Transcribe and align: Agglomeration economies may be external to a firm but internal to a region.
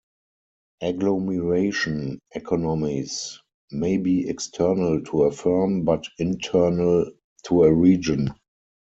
Agglomeration 0.81 2.17
economies 2.33 3.39
may 3.71 3.97
be 3.97 4.27
external 4.29 4.99
to 5.03 5.25
a 5.25 5.31
firm 5.31 5.83
but 5.83 6.05
internal 6.17 7.05
to 7.43 7.63
a 7.65 7.71
region. 7.71 8.33